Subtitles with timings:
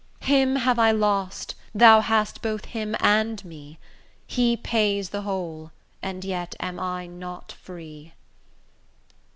[0.21, 3.77] Him have I lost; thou hast both him and me:
[4.25, 8.13] He pays the whole, and yet am I not free.